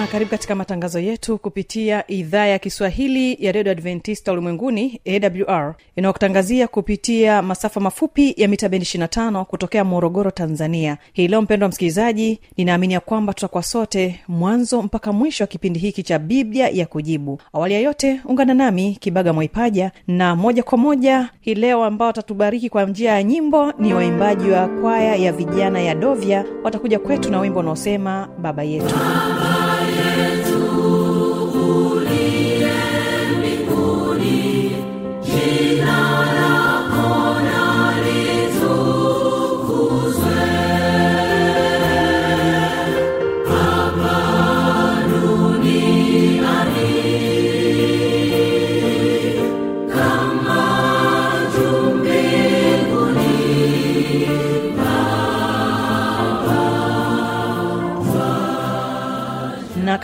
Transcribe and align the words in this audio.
hujambo 0.00 0.06
na 0.06 0.06
karibu 0.12 0.30
katika 0.30 0.54
matangazo 0.54 0.98
yetu 1.00 1.38
kupitia 1.38 2.10
idhaa 2.10 2.46
ya 2.46 2.58
kiswahili 2.58 3.36
ya 3.46 3.52
redio 3.52 3.72
adventista 3.72 4.32
ulimwenguni 4.32 5.00
awr 5.06 5.74
inayokutangazia 5.96 6.68
kupitia 6.68 7.42
masafa 7.42 7.80
mafupi 7.80 8.34
ya 8.36 8.48
mita 8.48 8.68
bendi 8.68 8.86
25 8.86 9.44
kutokea 9.44 9.84
morogoro 9.84 10.30
tanzania. 10.30 10.98
Hii 11.12 11.28
leo 11.28 11.42
mpendo 11.42 11.64
wa 11.64 11.68
msikilizaji 11.68 12.40
ninaamini 12.56 12.94
ya 12.94 13.00
kwamba 13.00 13.34
tutakuwa 13.34 13.62
sote 13.62 14.20
mwanzo 14.28 14.82
mpaka 14.82 15.12
mwisho 15.12 15.44
wa 15.44 15.48
kipindi 15.48 15.78
hiki 15.80 16.02
cha 16.02 16.18
biblia 16.18 16.68
ya 16.68 16.86
kujibu. 16.86 17.40
Awali 17.52 17.74
ya 17.74 17.80
yote 17.80 18.20
ungana 18.24 18.54
nami 18.54 18.96
kibaga 19.00 19.32
mwaipaja 19.32 19.92
na 20.08 20.36
moja 20.36 20.62
kwa 20.62 20.78
moja 20.78 21.30
hii 21.40 21.54
leo 21.54 21.84
ambao 21.84 22.06
watatubariki 22.06 22.68
kwa 22.70 22.84
njia 22.84 23.12
ya 23.12 23.22
nyimbo 23.22 23.72
ni 23.72 23.94
waimbaji 23.94 24.50
wa 24.50 24.68
kwaya 24.68 25.16
ya 25.16 25.32
vijana 25.32 25.80
ya 25.80 25.94
dovya. 25.94 26.44
Watakuja 26.64 26.98
kwetu 26.98 27.30
na 27.30 27.40
wimbo 27.40 27.60
unaosema 27.60 28.28
baba 28.38 28.62
yetu 28.62 28.94
na 30.00 30.29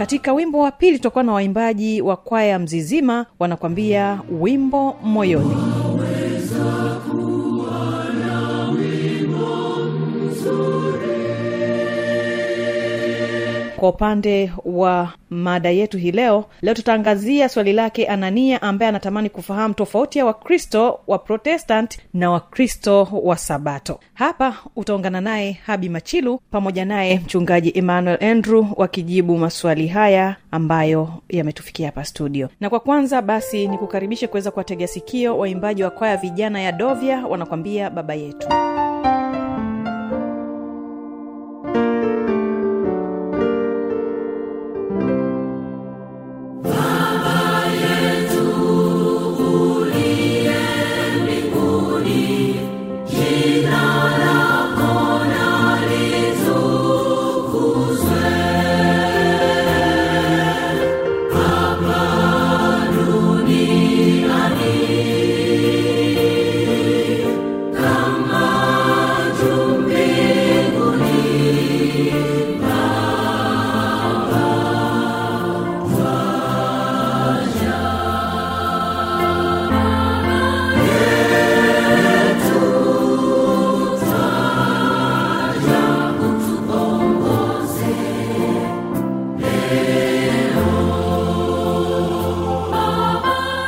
katika 0.06 0.32
wimbo 0.32 0.58
wa 0.58 0.70
pili 0.70 0.96
tutakuwa 0.96 1.24
na 1.24 1.32
waimbaji 1.32 2.02
wa 2.02 2.16
kwaya 2.16 2.58
mzizima 2.58 3.26
wanakwambia 3.38 4.20
wimbo 4.40 4.96
moyoni 5.02 5.56
kwa 13.76 13.88
upande 13.88 14.52
wa 14.64 15.12
mada 15.30 15.70
yetu 15.70 15.98
hii 15.98 16.12
leo 16.12 16.44
leo 16.62 16.74
tutaangazia 16.74 17.48
swali 17.48 17.72
lake 17.72 18.06
anania 18.06 18.62
ambaye 18.62 18.88
anatamani 18.88 19.30
kufahamu 19.30 19.74
tofauti 19.74 20.18
ya 20.18 20.26
wakristo 20.26 21.00
wa 21.06 21.18
protestant 21.18 21.98
na 22.14 22.30
wakristo 22.30 23.08
wa 23.22 23.36
sabato. 23.36 24.00
Hapa 24.14 24.56
utaungana 24.76 25.20
naye 25.20 25.52
habi 25.66 25.88
machilu 25.88 26.40
pamoja 26.50 26.84
naye 26.84 27.18
mchungaji 27.24 27.72
emmanuel 27.74 28.24
andrew 28.24 28.66
wakijibu 28.76 29.38
maswali 29.38 29.86
haya 29.86 30.36
ambayo 30.50 31.08
yametufikia 31.28 31.86
hapa 31.86 32.04
studio. 32.04 32.48
Na 32.60 32.70
kwa 32.70 32.80
kwanza 32.80 33.22
basi 33.22 33.68
nikukaribishe 33.68 34.26
kuweza 34.26 34.50
kuwategea 34.50 34.86
sikio 34.86 35.38
waimbaji 35.38 35.82
wa 35.82 35.90
kwaya 35.90 36.16
vijana 36.16 36.60
ya 36.60 36.72
dovya 36.72 37.26
wanakwambia 37.26 37.90
baba 37.90 38.14
yetu 38.14 38.48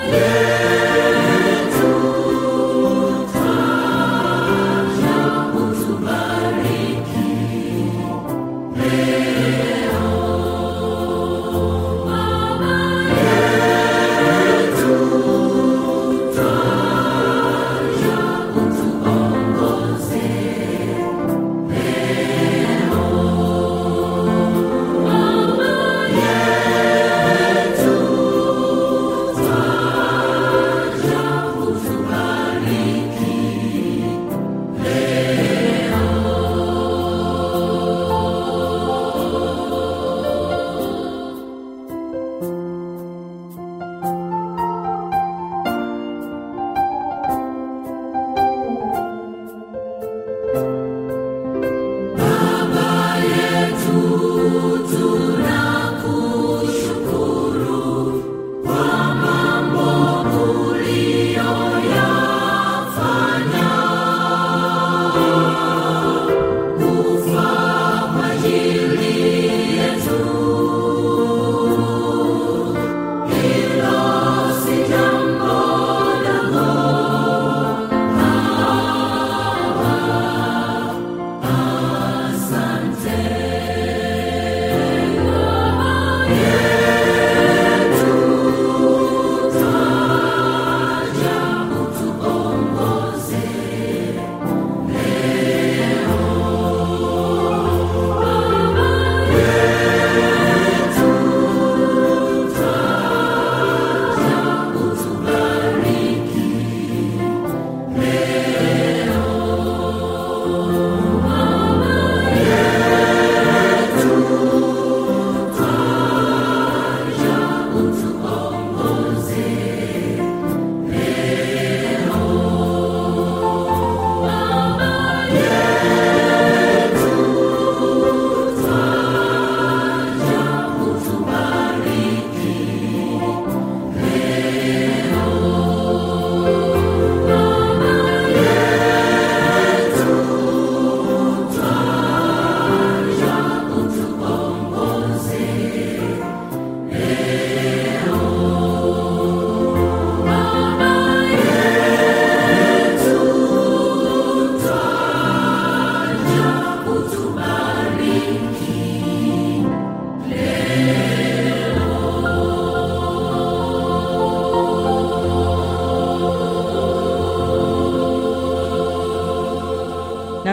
Yeah. 0.09 0.48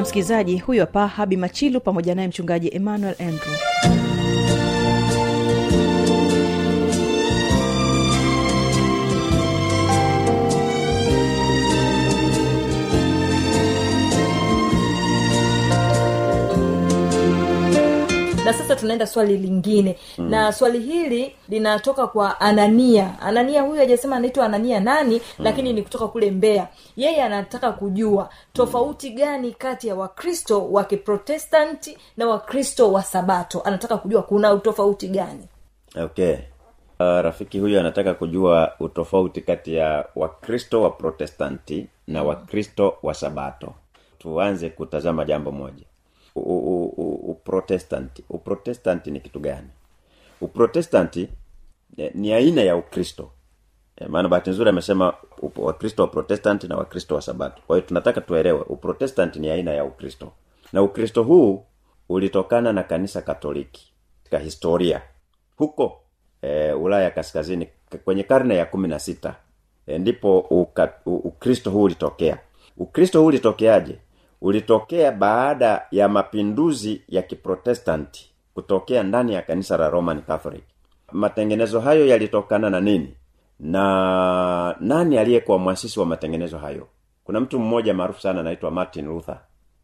Msikilizaji 0.06 0.58
huyu 0.58 0.80
hapa 0.82 1.08
habi 1.08 1.38
machilu 1.38 1.82
pamoja 1.82 2.16
naye 2.16 2.28
mchungaji 2.28 2.68
emmanuel 2.76 3.16
andrew 3.20 4.05
na 18.46 18.54
sasa 18.54 18.76
tunaenda 18.76 19.08
swali 19.08 19.38
lingine. 19.38 19.98
Mm. 20.18 20.30
na 20.30 20.52
swali 20.52 20.80
hili 20.80 21.36
linatoka 21.50 22.08
kwa 22.08 22.42
anania. 22.42 23.20
Anania 23.22 23.62
huyu 23.62 23.80
hajasema 23.80 24.16
anaitwa 24.16 24.46
anania 24.46 24.80
nani 24.80 25.16
mm. 25.16 25.46
lakini 25.46 25.74
ni 25.74 25.82
kutoka 25.82 26.08
kule 26.08 26.32
mbeya. 26.32 26.68
Yeye 26.98 27.24
anataka 27.24 27.72
kujua 27.72 28.30
tofauti 28.54 29.10
gani 29.10 29.52
kati 29.52 29.88
ya 29.88 29.96
wakristo 29.96 30.72
wa 30.72 30.84
kiprotestanti 30.84 31.98
na 32.18 32.28
wakristo 32.28 32.92
wa 32.92 33.04
sabato. 33.04 33.62
Anataka 33.62 33.98
kujua 33.98 34.22
kuna 34.22 34.54
utofauti 34.54 35.08
gani? 35.08 35.48
Okay. 36.04 36.34
Uh, 37.00 37.06
rafiki 37.22 37.60
huyu 37.60 37.80
anataka 37.80 38.14
kujua 38.14 38.72
utofauti 38.80 39.42
kati 39.42 39.76
ya 39.76 40.06
wakristo 40.16 40.82
wa 40.82 40.90
protestanti 40.90 41.88
na 42.08 42.24
wakristo 42.24 42.98
wa 43.04 43.14
sabato. 43.14 43.74
Tuanze 44.20 44.70
kutazama 44.70 45.26
jambo 45.26 45.52
moja 45.52 45.84
uprotestanti 46.36 48.24
uprotestanti 48.30 49.12
ni 49.12 49.20
kitu 49.20 49.40
gani? 49.40 49.68
Uprotestanti 50.42 51.30
eh, 51.98 52.12
ni 52.16 52.34
aina 52.34 52.62
ya 52.62 52.76
ukristo. 52.76 53.32
Eh, 53.98 54.08
maana 54.10 54.28
bahati 54.30 54.50
nzuri 54.50 54.70
amesema 54.70 55.14
wakristo 55.56 56.02
wa 56.02 56.08
protestanti 56.08 56.68
na 56.68 56.76
wakristo 56.78 57.16
wa 57.16 57.22
sabato. 57.22 57.62
Kwa 57.68 57.76
hiyo 57.76 57.88
tunataka 57.88 58.22
tuelewe 58.22 58.62
uprotestanti 58.62 59.40
ni 59.40 59.50
aina 59.50 59.72
ya 59.72 59.86
ukristo. 59.86 60.32
Na 60.74 60.82
ukristo 60.82 61.24
huu 61.24 61.64
ulitokana 62.10 62.74
na 62.74 62.84
kanisa 62.84 63.22
katoliki 63.22 63.94
katika 64.24 64.40
historia. 64.40 65.02
Huko 65.58 66.02
e, 66.42 66.72
ulaya 66.74 67.12
kaskazini 67.12 67.68
kwenye 68.06 68.24
karne 68.24 68.56
ya 68.56 68.66
kumi 68.66 68.88
na 68.88 69.00
sita 69.00 69.36
e, 69.88 69.98
ndipo 69.98 70.40
uka, 70.40 70.94
u, 71.06 71.16
ukristo 71.16 71.72
huu 71.72 71.84
ulitokea. 71.84 72.38
Ukristo 72.78 73.20
huu 73.20 73.26
ulitokeaje 73.28 73.98
ulitokea 74.42 75.12
baada 75.12 75.86
ya 75.92 76.08
mapinduzi 76.10 77.02
ya 77.10 77.22
kiprotestanti 77.22 78.32
kutokea 78.54 79.04
ndani 79.04 79.34
ya 79.34 79.42
kanisa 79.42 79.78
la 79.78 79.90
roman 79.90 80.22
catholic. 80.22 80.64
Matengenezo 81.12 81.80
hayo 81.80 82.06
yalitokana 82.08 82.70
na 82.70 82.82
nini? 82.82 83.16
Na 83.60 84.76
nani 84.80 85.18
aliyekuwa 85.18 85.58
mwasisi 85.58 86.00
wa 86.00 86.06
matengenezo 86.06 86.58
hayo? 86.58 86.88
Kuna 87.24 87.40
mtu 87.40 87.60
mmoja 87.60 87.94
maarufu 87.94 88.22
sana 88.22 88.40
anaitwa 88.40 88.72
martin 88.72 89.06
luther 89.06 89.40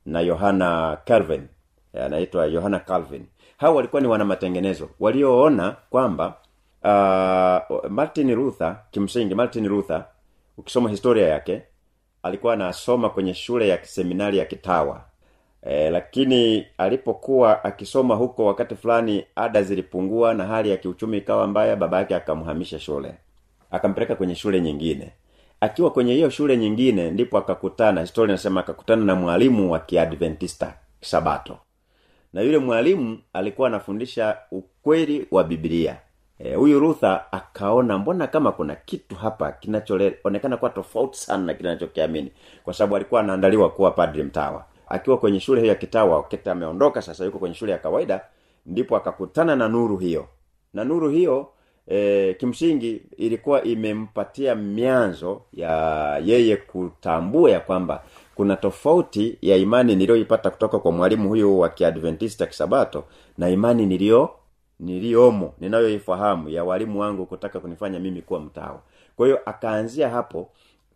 na 0.05 0.21
yohana 0.21 0.97
calvin. 1.05 1.47
Anaitwa 2.05 2.45
yohana 2.45 2.79
calvin. 2.79 3.25
Hao 3.57 3.75
walikuwa 3.75 4.01
ni 4.01 4.07
wana 4.07 4.25
matengenezo. 4.25 4.89
Walioona 4.99 5.75
kwamba 5.89 6.27
uh, 6.83 7.89
martin 7.89 8.35
luther 8.35 8.79
kimsingi 8.91 9.35
martin 9.35 9.67
luther 9.67 10.05
ukisoma 10.57 10.89
historia 10.89 11.27
yake 11.27 11.61
alikuwa 12.23 12.53
anasoma 12.53 13.09
kwenye 13.09 13.33
shule 13.33 13.67
ya 13.67 13.85
seminari 13.85 14.37
ya 14.37 14.45
kitawa. 14.45 15.03
E, 15.63 15.89
lakini 15.89 16.65
alipokuwa 16.77 17.63
akisoma 17.63 18.15
huko 18.15 18.45
wakati 18.45 18.75
fulani 18.75 19.25
ada 19.35 19.63
zilipungua 19.63 20.33
na 20.33 20.45
hali 20.45 20.69
ya 20.69 20.77
kiuchumi 20.77 21.17
ikawa 21.17 21.47
mbaya 21.47 21.75
baba 21.75 21.97
yake 21.97 22.15
akamhamisha 22.15 22.79
shule. 22.79 23.13
Akampeleka 23.71 24.15
kwenye 24.15 24.35
shule 24.35 24.61
nyingine. 24.61 25.11
Akiwa 25.61 25.91
kwenye 25.91 26.13
hiyo 26.13 26.29
shule 26.29 26.57
nyingine 26.57 27.11
ndipo 27.11 27.37
akakutana 27.37 28.01
historia 28.01 28.33
inasema 28.33 28.59
akakutana 28.59 29.05
na 29.05 29.15
mwalimu 29.15 29.71
wa 29.71 29.79
kiadventista 29.79 30.73
sabato 31.01 31.57
na 32.33 32.41
yule 32.41 32.57
mwalimu 32.57 33.19
alikuwa 33.33 33.67
anafundisha 33.67 34.37
ukweli 34.51 35.27
wa 35.31 35.43
biblia 35.43 35.97
huyu 36.55 36.77
e, 36.77 36.79
rutha 36.79 37.31
akaona 37.31 37.97
mbona 37.97 38.27
kama 38.27 38.51
kuna 38.51 38.75
kitu 38.75 39.15
hapa 39.15 39.51
kinachoonekana 39.51 40.57
kuwa 40.57 40.71
tofauti 40.71 41.19
sana 41.19 41.43
na 41.43 41.53
kinachokiamini 41.53 42.31
kwa 42.63 42.73
sababu 42.73 42.95
alikuwa 42.95 43.21
anaandaliwa 43.21 43.69
kuwa 43.69 43.91
padri 43.91 44.23
mtawa. 44.23 44.65
Akiwa 44.89 45.17
kwenye 45.17 45.39
shule 45.39 45.61
hiyo 45.61 45.73
ya 45.73 45.79
kitawa 45.79 46.15
wakati 46.15 46.49
ameondoka 46.49 47.01
sasa 47.01 47.25
yuko 47.25 47.39
kwenye 47.39 47.55
shule 47.55 47.71
ya 47.71 47.77
kawaida 47.77 48.21
ndipo 48.65 48.95
akakutana 48.97 49.55
na 49.55 49.67
nuru 49.67 49.97
hiyo. 49.97 50.27
Na 50.73 50.83
nuru 50.83 51.09
hiyo 51.09 51.47
e, 51.87 52.33
kimsingi 52.33 53.01
ilikuwa 53.17 53.63
imempatia 53.63 54.55
mianzo 54.55 55.41
ya 55.53 56.17
yeye 56.25 56.57
kutambua 56.57 57.51
ya 57.51 57.59
kwamba 57.59 58.03
kuna 58.35 58.55
tofauti 58.55 59.37
ya 59.41 59.57
imani 59.57 59.95
niliyoipata 59.95 60.49
kutoka 60.49 60.79
kwa 60.79 60.91
mwalimu 60.91 61.29
huyu 61.29 61.59
wa 61.59 61.69
kiadventista 61.69 62.45
kisabato 62.45 63.03
na 63.37 63.49
imani 63.49 63.85
niliyo 63.85 64.29
niliyomo 64.81 65.53
ninayoifahamu 65.59 66.49
ya 66.49 66.63
walimu 66.63 66.99
wangu 66.99 67.25
kutaka 67.25 67.59
kunifanya 67.59 67.99
mimi 67.99 68.21
kuwa 68.21 68.39
mtawa. 68.39 68.81
Kwa 69.15 69.25
hiyo 69.27 69.39
akaanzia 69.45 70.09
hapo 70.09 70.49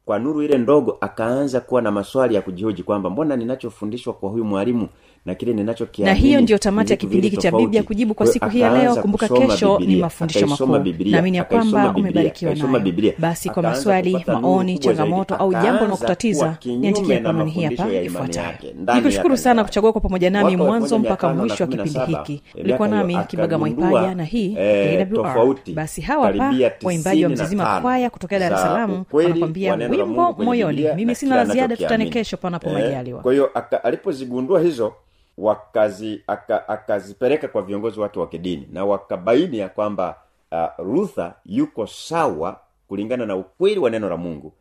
kwa 0.05 0.19
nuru 0.19 0.43
ile 0.43 0.57
ndogo 0.57 0.97
akaanza 1.01 1.59
kuwa 1.61 1.81
na 1.81 1.91
maswali 1.91 2.35
ya 2.35 2.41
kujihoji 2.41 2.83
kwamba 2.83 3.09
mbona 3.09 3.35
ninachofundishwa 3.35 4.13
kwa 4.13 4.29
huyu 4.29 4.45
mwalimu 4.45 4.87
na 5.25 5.35
kile 5.35 5.65
na 5.97 6.13
hiyo 6.13 6.41
ndio 6.41 6.57
tamati 6.57 6.93
ya 6.93 6.97
kipindi 6.97 7.27
hiki 7.29 7.37
cha 7.41 7.51
biblia 7.51 7.83
kujibu 7.83 8.13
kwa 8.13 8.27
siku 8.27 8.49
hii 8.49 8.59
ya 8.59 8.77
leo. 8.77 8.95
Kumbuka 8.95 9.27
kesho 9.27 9.77
Biblia, 9.77 9.95
ni 9.95 10.01
mafundisho 10.01 10.47
makuu. 10.47 10.77
Naamini 11.05 11.37
ya 11.37 11.43
kwamba 11.43 11.93
umebarikiwa 11.97 12.55
nayo 12.55 13.13
basi 13.17 13.49
kwa 13.49 13.63
maswali 13.63 14.25
maoni 14.27 14.79
changamoto 14.79 15.35
au 15.35 15.53
jambo 15.53 15.85
akaanza 15.85 16.57
niandikia 16.65 17.25
anwani 17.25 17.51
hii 17.51 17.63
hapa 17.63 17.91
ifuatayo. 17.93 18.55
nikushukuru 18.95 19.37
sana 19.37 19.63
kuchagua 19.63 19.91
kwa 19.91 20.01
pamoja 20.01 20.29
nami 20.29 20.57
mwanzo 20.57 20.99
mpaka 20.99 21.27
1517, 21.27 21.35
mwisho 21.35 21.63
wa 21.63 21.67
kipindi 21.69 21.99
hiki. 21.99 22.41
miaka 22.55 22.59
ulikuwa 22.63 22.87
nami 22.87 23.17
kibaga 23.27 23.57
mwaipaja 23.57 24.15
na 24.15 24.23
hii 24.23 24.55
eh, 24.59 25.07
AWR. 25.13 25.55
basi 25.73 26.01
hawa 26.01 26.31
hapa 26.33 26.53
waimbaji 26.83 27.23
wa 27.23 27.29
mzizima 27.29 27.81
kwaya 27.81 28.09
kutokea 28.09 28.39
dar 28.39 28.53
es 28.53 28.59
salaam 28.61 29.03
wanakwambia 29.11 29.73
wimbo 29.75 30.33
moyoni 30.33 30.87
mimi 30.95 31.15
sina 31.15 31.35
la 31.35 31.45
ziada 31.45 31.77
tutane 31.77 32.05
kesho 32.09 32.37
panapo 32.37 32.65
Eh, 32.69 32.73
majaliwa. 32.73 33.21
kwa 33.21 33.31
hiyo 33.33 33.49
alipozigundua 33.83 34.61
hizo 34.61 34.93
wakazi 35.37 36.23
aka- 36.27 36.67
akazipeleka 36.69 37.47
kwa 37.47 37.61
viongozi 37.61 37.99
wake 37.99 38.19
wa 38.19 38.27
kidini 38.27 38.67
na 38.71 38.85
wakabaini 38.85 39.57
ya 39.57 39.69
kwamba 39.69 40.15
uh, 40.51 40.85
rutha 40.85 41.33
yuko 41.45 41.87
sawa 41.87 42.59
kulingana 42.87 43.25
na 43.25 43.35
ukweli 43.35 43.79
wa 43.79 43.89
neno 43.89 44.09
la 44.09 44.17
mungu. 44.17 44.53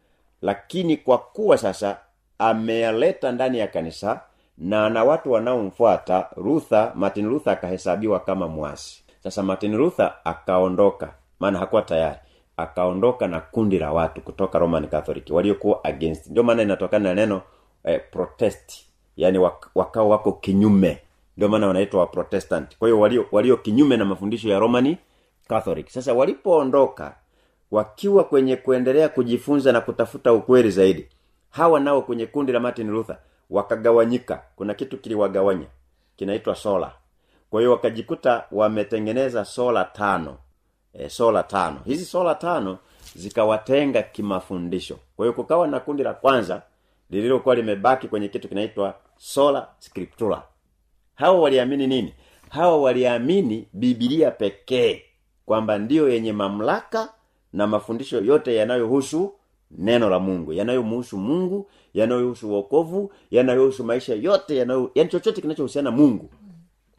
Lakini 0.43 0.97
kwa 0.97 1.19
kuwa 1.19 1.59
sasa 1.59 1.97
ameyaleta 2.39 3.33
ndani 3.33 3.59
ya 3.59 3.67
kanisa 3.67 4.21
na 4.59 4.89
na 4.91 5.05
watu 5.05 5.33
wanaomfuata 5.33 6.27
rutha 6.37 6.93
martin 6.95 7.29
rutha 7.29 7.53
akahesabiwa 7.53 8.21
kama 8.21 8.49
mwasi. 8.49 9.05
Sasa 9.23 9.43
martin 9.43 9.77
rutha 9.77 10.25
akaondoka 10.25 11.15
maana 11.41 11.59
hakuwa 11.59 11.83
tayari. 11.83 12.19
Akaondoka 12.57 13.29
na 13.29 13.41
kundi 13.41 13.79
la 13.79 13.93
watu 13.93 14.21
kutoka 14.21 14.59
roman 14.59 14.87
catholic 14.89 15.25
waliokuwa 15.31 15.85
against. 15.85 16.27
Ndio 16.27 16.43
maana 16.43 16.63
inatokana 16.63 17.09
na 17.09 17.15
neno 17.15 17.43
eh, 17.85 18.01
protest 18.11 18.85
yani 19.17 19.39
wakao 19.75 20.09
wako 20.09 20.33
kinyume. 20.33 20.99
Ndio 21.37 21.49
maana 21.49 21.67
wanaitwa 21.67 22.01
waprotestant 22.01 22.79
kwa 22.79 22.89
hiyo 22.89 23.01
walio, 23.01 23.27
walio 23.33 23.57
kinyume 23.57 23.97
na 23.97 24.05
mafundisho 24.05 24.49
ya 24.49 24.59
romani 24.59 24.99
catholic. 25.49 25.89
Sasa 25.89 26.15
walipoondoka 26.15 27.17
wakiwa 27.71 28.25
kwenye 28.25 28.57
kuendelea 28.57 29.09
kujifunza 29.09 29.73
na 29.73 29.81
kutafuta 29.81 30.33
ukweli 30.33 30.71
zaidi 30.71 31.09
hawa 31.51 31.81
nao 31.81 32.03
kwenye 32.03 32.27
kundi 32.27 32.53
la 32.53 32.61
martin 32.61 32.91
luther 32.91 33.19
wakagawanyika. 33.51 34.43
Kuna 34.57 34.75
kitu 34.75 34.99
kiliwagawanya 34.99 35.67
kinaitwa 36.17 36.55
sola 36.55 36.93
kwa 37.51 37.61
hiyo 37.61 37.73
wakajikuta 37.73 38.45
wametengeneza 38.53 39.45
sola 39.45 39.85
tano. 39.85 40.37
E, 40.93 41.09
sola 41.09 41.43
tano. 41.43 41.81
Hizi 41.85 42.05
sola 42.05 42.35
tano 42.35 42.79
zikawatenga 43.17 44.03
kimafundisho. 44.03 44.99
Kwa 45.17 45.27
hiyo 45.27 45.33
kukawa 45.33 45.67
na 45.67 45.81
kundi 45.81 46.03
la 46.03 46.15
kwanza 46.15 46.63
lililokuwa 47.15 47.55
limebaki 47.55 48.09
kwenye 48.09 48.29
kitu 48.29 48.49
kinaitwa 48.49 48.95
sola 49.17 49.69
scriptura. 49.79 50.43
Hawa 51.15 51.41
waliamini 51.41 51.87
nini? 51.87 52.15
Hawa 52.49 52.81
waliamini 52.83 53.69
bibilia 53.73 54.31
pekee 54.31 55.03
kwamba 55.47 55.79
ndiyo 55.79 56.09
yenye 56.09 56.33
mamlaka 56.33 57.13
na 57.53 57.67
mafundisho 57.67 58.21
yote 58.21 58.55
yanayohusu 58.57 59.33
neno 59.71 60.11
la 60.11 60.19
mungu 60.19 60.53
yanayomhusu 60.53 61.17
mungu 61.19 61.71
yanayohusu 61.95 62.49
uokovu 62.51 63.13
yanayohusu 63.31 63.85
maisha 63.85 64.15
yote 64.15 64.57
yanayo 64.57 64.91
yani 64.95 65.11
chochote 65.11 65.41
kinachohusiana 65.41 65.91
mungu. 65.91 66.31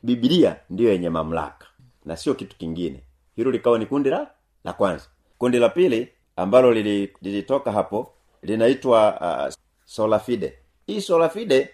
Bibilia 0.04 0.56
ndiyo 0.70 0.92
yenye 0.92 1.10
mamlaka 1.10 1.68
na 2.06 2.18
sio 2.18 2.34
kitu 2.34 2.58
kingine. 2.58 3.04
Hilo 3.36 3.52
likawa 3.52 3.80
ni 3.80 3.86
kundi 3.86 4.10
la 4.10 4.28
la 4.64 4.74
kwanza. 4.74 5.06
Kundi 5.38 5.60
la 5.60 5.70
pili 5.70 6.08
ambalo 6.36 6.74
lili- 6.74 7.10
hapo 7.72 8.12
linaitwa 8.42 9.20
uh, 9.48 9.54
solafide 9.86 10.54
hii 10.88 11.02
solafide 11.02 11.70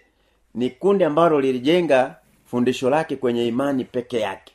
ni 0.54 0.70
kundi 0.70 1.04
ambalo 1.04 1.40
lilijenga 1.40 2.16
fundisho 2.44 2.90
lake 2.90 3.16
kwenye 3.16 3.46
imani 3.46 3.84
peke 3.84 4.20
yake. 4.20 4.52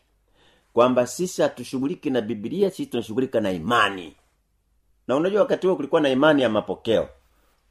Kwamba 0.74 1.08
sisi 1.08 1.42
hatushughuliki 1.42 2.10
na 2.10 2.22
biblia 2.22 2.70
sisi 2.70 2.86
tunashughulika 2.86 3.40
na 3.42 3.52
imani. 3.52 4.16
Na 5.08 5.16
unajua 5.16 5.42
wakati 5.42 5.68
huo 5.68 5.76
kulikuwa 5.76 6.02
na 6.02 6.10
imani 6.10 6.42
ya 6.42 6.50
mapokeo. 6.50 7.10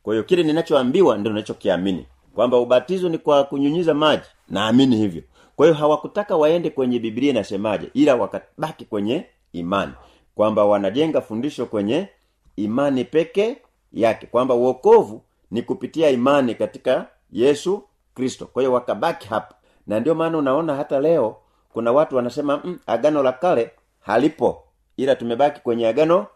Kwa 0.02 0.14
hiyo 0.14 0.24
kile 0.24 0.42
ninachoambiwa 0.42 1.18
ndio 1.18 1.32
ninachokiamini. 1.32 2.06
Kwamba 2.34 2.58
ubatizo 2.58 3.08
ni 3.08 3.18
kwa 3.18 3.44
kunyunyiza 3.44 3.94
maji. 3.94 4.26
Naamini 4.48 4.96
hivyo. 4.96 5.22
Kwa 5.56 5.66
hiyo 5.66 5.78
hawakutaka 5.78 6.36
waende 6.36 6.70
kwenye 6.70 6.98
biblia 6.98 7.30
inasemaje 7.30 7.90
ila 7.94 8.14
wakabaki 8.16 8.84
kwenye 8.84 9.26
imani. 9.52 9.92
Kwamba 10.34 10.64
wanajenga 10.64 11.20
fundisho 11.20 11.66
kwenye 11.66 12.08
imani 12.56 13.04
peke 13.04 13.56
yake. 13.92 14.26
Kwamba 14.26 14.54
uokovu 14.54 15.22
ni 15.50 15.62
kupitia 15.62 16.10
imani 16.10 16.54
katika 16.54 17.06
yesu 17.32 17.82
kristo. 18.14 18.46
Kwa 18.46 18.62
hiyo 18.62 18.72
wakabaki 18.72 19.28
hapa. 19.28 19.54
Na 19.86 20.00
ndio 20.00 20.14
maana 20.14 20.38
unaona 20.38 20.74
hata 20.74 21.00
leo 21.00 21.36
kuna 21.72 21.92
watu 21.92 22.16
wanasema 22.16 22.60
mm, 22.64 22.78
agano 22.86 23.22
la 23.22 23.32
kale 23.32 23.70
halipo 24.00 24.64
ila 24.96 25.16
tumebaki 25.16 25.60
kwenye 25.60 25.88
agano 25.88 26.26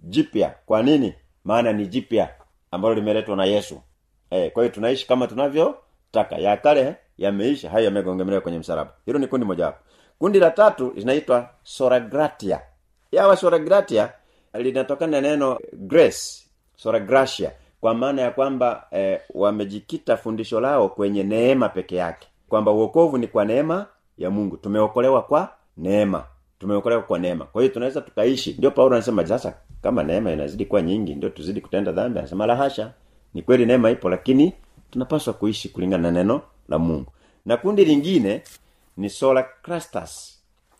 jipya. 0.00 0.54
Kwa 0.66 0.82
nini? 0.82 1.14
Maana 1.44 1.72
ni 1.72 1.86
jipya 1.86 2.34
ambalo 2.70 2.94
limeletwa 2.94 3.36
na 3.36 3.44
yesu. 3.44 3.80
Eh, 4.30 4.52
kwa 4.52 4.62
hiyo 4.62 4.74
tunaishi 4.74 5.06
kama 5.06 5.26
tunavyotaka. 5.26 6.36
Ya 6.36 6.56
kale 6.56 6.96
yameisha 7.18 7.70
hayo 7.70 7.84
yamegongemelewa 7.84 8.40
kwenye 8.42 8.58
msalaba. 8.58 8.92
Hilo 9.06 9.18
ni 9.18 9.26
kundi 9.26 9.46
mojawapo 9.46 9.78
kundi 10.18 10.38
la 10.40 10.50
tatu 10.50 10.92
linaitwa 10.96 11.50
soragratia. 11.62 12.60
Yawa 13.12 13.36
soragratia 13.36 14.12
linatokana 14.54 15.20
na 15.20 15.28
neno 15.28 15.58
grace 15.72 16.44
soragratia 16.76 17.52
kwa 17.80 17.94
maana 17.94 18.22
ya 18.22 18.30
kwamba 18.30 18.86
eh, 18.90 19.20
wamejikita 19.34 20.16
fundisho 20.16 20.60
lao 20.60 20.88
kwenye 20.88 21.22
neema 21.22 21.68
peke 21.68 21.96
yake. 21.96 22.28
Kwamba 22.48 22.72
uokovu 22.72 23.18
ni 23.18 23.26
kwa 23.26 23.44
neema 23.44 23.86
ya 24.18 24.30
mungu. 24.30 24.56
Tumeokolewa 24.56 25.22
kwa 25.22 25.52
neema. 25.76 26.24
Tumeokolewa 26.58 27.02
kwa 27.02 27.18
neema. 27.18 27.44
Kwa 27.44 27.62
hiyo 27.62 27.74
tunaweza 27.74 28.00
tukaishi. 28.00 28.54
Ndio 28.58 28.70
paulo 28.70 28.94
anasema 28.96 29.26
sasa 29.26 29.54
kama 29.82 30.02
neema 30.02 30.32
inazidi 30.32 30.64
kuwa 30.64 30.82
nyingi 30.82 31.14
ndio 31.14 31.28
tuzidi 31.30 31.60
kutenda 31.60 31.92
dhambi. 31.92 32.18
Anasema 32.18 32.46
la 32.46 32.72
ni 33.34 33.42
kweli 33.42 33.66
neema 33.66 33.90
ipo 33.90 34.08
lakini 34.10 34.52
tunapaswa 34.90 35.34
kuishi 35.34 35.68
kulingana 35.68 36.02
na 36.02 36.10
neno 36.10 36.42
la 36.68 36.78
mungu. 36.78 37.12
Na 37.46 37.56
kundi 37.56 37.84
lingine 37.84 38.42
ni 38.96 39.10
sola 39.10 39.42
crastas 39.62 40.38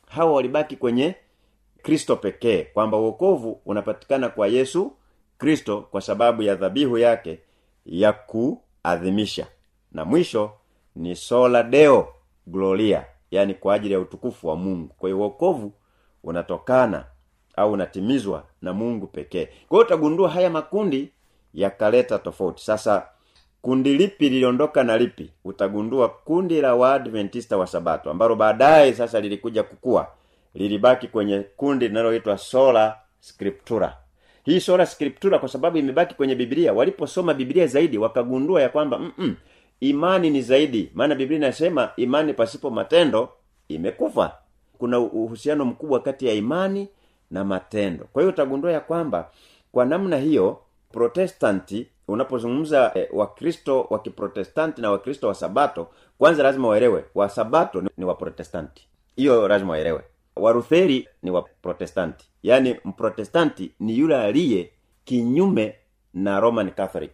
hawa 0.09 0.33
walibaki 0.33 0.77
kwenye 0.77 1.15
kristo 1.83 2.17
pekee. 2.17 2.63
Kwamba 2.65 2.97
uokovu 2.99 3.61
unapatikana 3.67 4.29
kwa 4.29 4.47
yesu 4.49 4.93
kristo 5.39 5.81
kwa 5.91 6.01
sababu 6.01 6.43
ya 6.43 6.55
dhabihu 6.55 6.99
yake 6.99 7.39
ya 7.87 8.13
kuadhimisha. 8.13 9.47
Na 9.93 10.05
mwisho 10.05 10.51
ni 10.97 11.17
sola 11.17 11.63
deo 11.63 12.09
gloria 12.47 13.05
yani 13.31 13.55
kwa 13.55 13.75
ajili 13.75 13.95
ya 13.95 14.01
utukufu 14.01 14.49
wa 14.49 14.57
mungu. 14.57 14.95
Kwa 14.99 15.09
hiyo 15.09 15.19
uokovu 15.21 15.73
unatokana 16.25 17.05
au 17.57 17.73
unatimizwa 17.73 18.45
na 18.63 18.73
mungu 18.73 19.07
pekee. 19.07 19.45
Kwa 19.47 19.77
hiyo 19.79 19.87
utagundua 19.87 20.31
haya 20.31 20.51
makundi 20.51 21.11
yakaleta 21.55 22.19
tofauti. 22.19 22.65
Sasa 22.65 23.07
kundi 23.63 23.95
lipi 23.99 24.29
liliondoka 24.29 24.85
na 24.85 24.97
lipi? 24.99 25.33
Utagundua 25.45 26.09
kundi 26.09 26.61
la 26.61 26.75
waadventista 26.75 27.57
wa 27.57 27.67
sabato 27.67 28.11
ambalo 28.11 28.37
baadaye 28.37 28.95
sasa 28.95 29.21
lilikuja 29.21 29.63
kukua. 29.63 30.09
Lilibaki 30.55 31.09
kwenye 31.09 31.41
kundi 31.41 31.89
linaloitwa 31.89 32.39
sola 32.39 32.97
scriptura 33.21 33.97
hii 34.49 34.61
sola 34.61 34.87
scriptura 34.87 35.39
kwa 35.39 35.49
sababu 35.49 35.79
imebaki 35.79 36.15
kwenye 36.15 36.35
biblia. 36.35 36.73
Waliposoma 36.73 37.35
biblia 37.35 37.67
zaidi 37.67 37.99
wakagundua 37.99 38.63
ya 38.63 38.69
kwamba 38.69 38.99
mm 38.99 39.35
imani 39.81 40.31
ni 40.31 40.43
zaidi. 40.43 40.91
Maana 40.95 41.15
biblia 41.15 41.37
inasema 41.39 41.91
imani 41.97 42.35
pasipo 42.35 42.71
matendo 42.71 43.29
imekufa. 43.69 44.33
Kuna 44.79 44.99
uhusiano 44.99 45.65
mkubwa 45.65 46.01
kati 46.03 46.27
ya 46.27 46.35
imani 46.35 46.89
na 47.31 47.45
matendo. 47.45 48.05
Kwa 48.13 48.23
hiyo 48.23 48.33
utagundua 48.33 48.73
ya 48.73 48.81
kwamba 48.81 49.31
kwa 49.73 49.85
namna 49.85 50.17
hiyo 50.17 50.59
protestanti 50.93 51.87
unapozungumza 52.09 52.93
eh, 52.95 53.09
wakristo 53.13 53.87
wa 53.91 53.99
kiprotestanti 53.99 54.81
na 54.83 54.91
wakristo 54.91 55.29
wa 55.29 55.35
sabato 55.35 55.89
kwanza 56.19 56.43
lazima 56.43 56.69
waelewe 56.69 57.05
wa 57.15 57.29
sabato 57.29 57.81
ni, 57.81 57.89
ni 57.97 58.05
waprotestanti 58.05 58.89
hiyo 59.17 59.49
lazima 59.49 59.73
waelewe. 59.73 60.03
Warutheri 60.37 61.09
ni 61.23 61.31
waprotestanti 61.31 62.28
yaani 62.43 62.77
mprotestanti 62.85 63.71
ni 63.81 63.99
yule 63.99 64.17
aliye 64.17 64.71
kinyume 65.05 65.75
na 66.15 66.41
roman 66.41 66.71
catholic. 66.71 67.13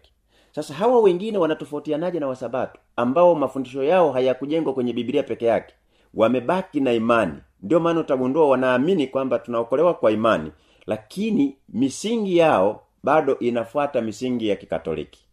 Sasa 0.51 0.73
hawa 0.73 0.99
wengine 0.99 1.37
wanatofautianaje 1.37 2.19
na 2.19 2.27
wasabato 2.27 2.79
ambao 2.95 3.35
mafundisho 3.35 3.83
yao 3.83 4.11
hayakujengwa 4.11 4.73
kwenye 4.73 4.93
bibilia 4.93 5.23
peke 5.23 5.45
yake? 5.45 5.73
Wamebaki 6.13 6.79
na 6.79 6.93
imani. 6.93 7.37
Ndio 7.61 7.79
maana 7.79 7.99
utagundua 7.99 8.47
wanaamini 8.49 9.07
kwamba 9.07 9.39
tunaokolewa 9.39 9.93
kwa 9.93 10.11
imani 10.11 10.51
lakini 10.87 11.57
misingi 11.69 12.37
yao 12.37 12.81
bado 13.03 13.39
inafuata 13.39 14.01
misingi 14.01 14.47
ya 14.47 14.55
kikatoliki. 14.55 15.25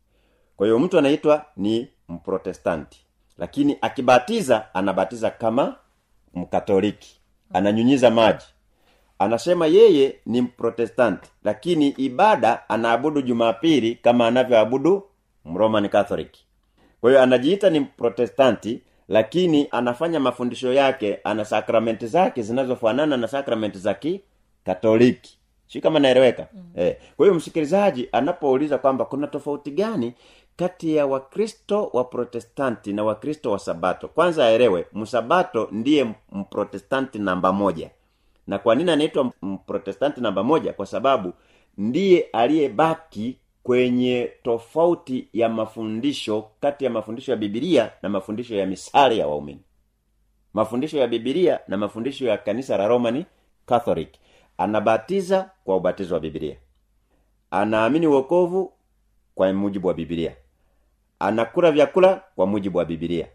Kwa 0.56 0.66
hiyo 0.66 0.78
mtu 0.78 0.98
anaitwa 0.98 1.44
ni 1.56 1.88
mprotestanti 2.08 3.06
lakini 3.38 3.78
akibatiza 3.80 4.74
anabatiza 4.74 5.30
kama 5.30 5.76
mkatoliki. 6.34 7.20
Ananyunyiza 7.52 8.10
maji 8.10 8.44
anasema 9.22 9.66
yeye 9.66 10.16
ni 10.26 10.40
mprotestanti 10.42 11.30
lakini 11.44 11.88
ibada 11.88 12.68
anaabudu 12.68 13.22
jumapili 13.22 13.94
kama 13.94 14.26
anavyoabudu 14.26 15.02
mroman 15.44 15.88
catholic. 15.88 16.32
Kwa 17.00 17.10
hiyo 17.10 17.22
anajiita 17.22 17.70
ni 17.70 17.80
mprotestanti 17.80 18.82
lakini 19.08 19.68
anafanya 19.70 20.20
mafundisho 20.20 20.72
yake 20.72 21.18
ana 21.24 21.44
sakramenti 21.44 22.06
zake 22.06 22.42
zinazofanana 22.42 23.16
na 23.16 23.28
sakramenti 23.28 23.78
za 23.78 23.94
kikatoliki. 23.94 25.38
Si 25.66 25.80
kama 25.80 25.98
naeleweka? 26.00 26.46
Mm. 26.52 26.62
eh, 26.76 26.96
kwa 27.16 27.26
hiyo 27.26 27.34
msikilizaji 27.34 28.08
anapouliza 28.12 28.78
kwamba 28.78 29.04
kuna 29.04 29.26
tofauti 29.26 29.70
gani 29.70 30.14
kati 30.56 30.96
ya 30.96 31.06
wakristo 31.06 31.90
wa 31.92 32.04
protestanti 32.04 32.92
na 32.92 33.04
wakristo 33.04 33.50
wa 33.50 33.58
sabato 33.58 34.08
kwanza 34.08 34.46
aelewe 34.46 34.86
msabato 34.92 35.68
ndiye 35.72 36.14
mprotestanti 36.32 37.18
namba 37.18 37.52
moja 37.52 37.90
na 38.46 38.58
kwa 38.58 38.74
nini 38.74 38.90
anaitwa 38.90 39.32
mprotestanti 39.42 40.20
namba 40.20 40.42
moja? 40.42 40.72
Kwa 40.72 40.86
sababu 40.86 41.32
ndiye 41.78 42.20
aliyebaki 42.32 43.36
kwenye 43.62 44.30
tofauti 44.42 45.28
ya 45.32 45.48
mafundisho 45.48 46.50
kati 46.60 46.84
ya 46.84 46.90
mafundisho 46.90 47.30
ya 47.32 47.36
bibilia 47.36 47.90
na 48.02 48.08
mafundisho 48.08 48.56
ya 48.56 48.66
misale 48.66 49.16
ya 49.16 49.26
waumini. 49.28 49.60
Mafundisho 50.54 50.98
ya 50.98 51.06
bibilia 51.06 51.60
na 51.68 51.76
mafundisho 51.76 52.26
ya 52.26 52.38
kanisa 52.38 52.76
la 52.76 52.88
romani 52.88 53.26
catholic. 53.66 54.08
Anabatiza 54.58 55.50
kwa 55.64 55.76
ubatizo 55.76 56.14
wa 56.14 56.20
bibilia 56.20 56.56
anaamini 57.50 58.06
uokovu 58.06 58.72
kwa 59.34 59.52
mujibu 59.52 59.88
wa 59.88 59.94
bibilia 59.94 60.36
anakula 61.18 61.72
vyakula 61.72 62.22
kwa 62.36 62.46
mujibu 62.46 62.78
wa 62.78 62.84
bibilia 62.84 63.28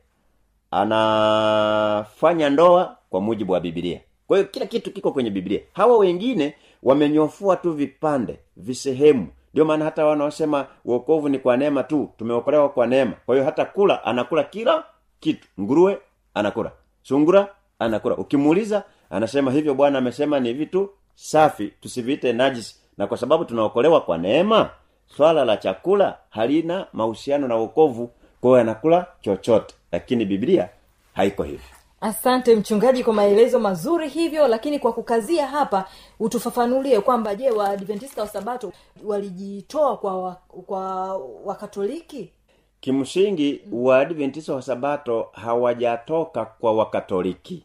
anafanya 0.71 2.49
ndoa 2.49 2.97
kwa 3.09 3.21
mujibu 3.21 3.53
wa 3.53 3.59
bibilia 3.59 4.01
kwa 4.27 4.37
hiyo 4.37 4.49
kila 4.49 4.65
kitu 4.65 4.91
kiko 4.91 5.11
kwenye 5.11 5.29
biblia. 5.29 5.59
Hawa 5.73 5.97
wengine 5.97 6.55
wamenyofua 6.83 7.55
tu 7.55 7.71
vipande 7.73 8.39
visehemu. 8.57 9.27
Ndio 9.53 9.65
maana 9.65 9.85
hata 9.85 10.05
wanaosema 10.05 10.67
uokovu 10.85 11.29
ni 11.29 11.39
kwa 11.39 11.57
neema 11.57 11.83
tu 11.83 12.09
tumeokolewa 12.17 12.69
kwa 12.69 12.87
neema. 12.87 13.13
Kwa 13.25 13.35
hiyo 13.35 13.45
hata 13.45 13.65
kula 13.65 14.03
anakula 14.03 14.43
kila 14.43 14.83
kitu. 15.19 15.47
Nguruwe 15.59 15.97
anakula. 16.33 16.71
Sungura 17.03 17.47
anakula. 17.79 18.15
Ukimuuliza 18.17 18.83
anasema 19.09 19.51
hivyo 19.51 19.73
bwana 19.73 19.97
amesema 19.97 20.39
ni 20.39 20.53
vitu 20.53 20.89
safi 21.15 21.67
tusiviite 21.81 22.33
najisi. 22.33 22.75
Na 22.97 23.07
kwa 23.07 23.17
sababu 23.17 23.45
tunaokolewa 23.45 24.01
kwa 24.01 24.17
neema 24.17 24.69
swala 25.07 25.45
la 25.45 25.57
chakula 25.57 26.17
halina 26.29 26.87
mahusiano 26.93 27.47
na 27.47 27.57
uokovu 27.57 28.11
kwa 28.41 28.49
hiyo 28.49 28.61
anakula 28.61 29.05
chochote. 29.21 29.75
Lakini 29.91 30.25
biblia 30.25 30.69
haiko 31.13 31.43
hivyo 31.43 31.76
asante 32.01 32.55
mchungaji 32.55 33.03
kwa 33.03 33.13
maelezo 33.13 33.59
mazuri 33.59 34.09
hivyo 34.09 34.47
lakini 34.47 34.79
kwa 34.79 34.93
kukazia 34.93 35.47
hapa 35.47 35.85
utufafanulie 36.19 37.01
kwamba 37.01 37.35
je 37.35 37.51
waadventista 37.51 38.21
wa 38.21 38.27
sabato 38.27 38.71
walijitoa 39.05 39.97
kwa 39.97 40.21
wa, 40.21 40.35
kwa 40.65 41.17
wakatoliki 41.45 42.31
kimsingi 42.79 43.61
waadventista 43.71 44.53
wa 44.53 44.61
sabato 44.61 45.27
hawajatoka 45.31 46.45
kwa 46.45 46.73
wakatoliki 46.73 47.63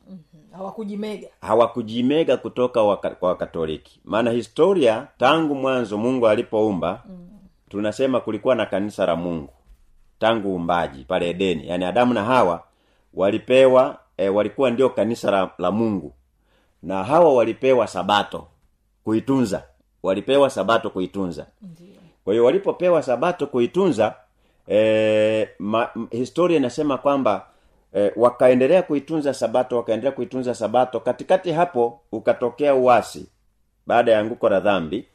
hawakujimega. 0.53 1.29
Hawakujimega 1.41 2.37
kutoka 2.37 2.83
waka, 2.83 3.11
kwa 3.11 3.29
wakatoliki 3.29 4.01
maana 4.05 4.31
historia 4.31 5.07
tangu 5.19 5.55
mwanzo 5.55 5.99
mungu 5.99 6.29
alipoumba 6.29 7.03
mm. 7.09 7.29
tunasema 7.69 8.21
kulikuwa 8.21 8.55
na 8.55 8.67
kanisa 8.67 9.07
la 9.07 9.17
mungu 9.17 9.49
tangu 10.19 10.49
uumbaji 10.53 11.05
pale 11.05 11.31
edeni. 11.31 11.69
Yaani 11.69 11.85
adamu 11.85 12.15
na 12.15 12.25
hawa 12.25 12.63
walipewa 13.15 13.99
e, 14.23 14.29
walikuwa 14.29 14.71
ndio 14.71 14.89
kanisa 14.91 15.31
la, 15.31 15.51
la 15.59 15.71
mungu. 15.71 16.13
Na 16.83 17.05
hawa 17.05 17.35
walipewa 17.35 17.87
sabato 17.87 18.47
kuitunza. 19.05 19.63
Walipewa 20.03 20.51
sabato 20.51 20.91
kuitunza. 20.91 21.47
Kwa 22.25 22.33
hiyo 22.33 22.45
walipopewa 22.45 23.03
sabato 23.03 23.47
kuitunza 23.47 24.15
e, 24.69 25.49
ma, 25.59 25.89
historia 26.11 26.57
inasema 26.57 26.99
kwamba 26.99 27.47
e, 27.97 28.13
wakaendelea 28.17 28.83
kuitunza 28.83 29.35
sabato 29.35 29.77
wakaendelea 29.77 30.13
kuitunza 30.13 30.55
sabato. 30.55 31.01
Katikati 31.01 31.53
hapo 31.53 32.01
ukatokea 32.13 32.75
uasi 32.75 33.27
baada 33.87 34.13
ya 34.13 34.19
anguko 34.19 34.49
la 34.49 34.61
dhambi. 34.61 35.07